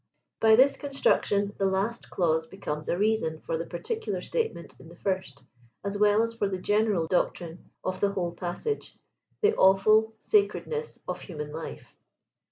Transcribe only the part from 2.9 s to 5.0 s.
reason for the particular statement in the